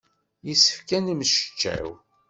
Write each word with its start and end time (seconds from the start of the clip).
Yessefk 0.47 0.89
ad 0.97 1.01
nemmecčaw. 1.03 1.89